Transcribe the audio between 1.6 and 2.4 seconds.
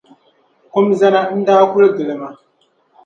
kul gili ma.